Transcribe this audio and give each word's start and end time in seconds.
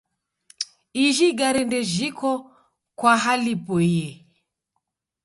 Iji 1.03 1.23
igare 1.31 1.61
ndejiko 1.67 2.29
kwa 2.97 3.13
hali 3.23 3.51
iboie. 3.55 4.07